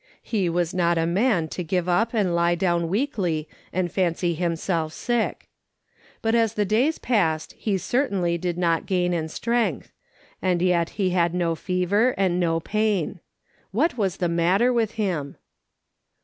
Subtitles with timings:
[0.23, 4.93] He was not a man to give up and lie down weakly and fancy himself
[4.93, 5.47] sick.
[6.23, 9.91] But as the days passed, he certainly did not gain in strength;
[10.41, 13.19] and yet he had no fever and no pain.
[13.69, 15.37] What was the matter with him